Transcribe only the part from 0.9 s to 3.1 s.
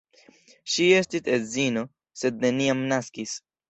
estis edzino, sed neniam